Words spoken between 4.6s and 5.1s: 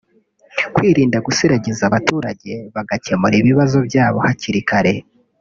kare